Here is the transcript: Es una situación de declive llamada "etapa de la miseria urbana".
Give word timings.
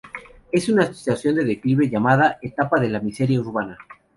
Es 0.51 0.67
una 0.67 0.91
situación 0.91 1.35
de 1.35 1.45
declive 1.45 1.87
llamada 1.87 2.39
"etapa 2.41 2.79
de 2.79 2.89
la 2.89 3.01
miseria 3.01 3.39
urbana". 3.39 3.77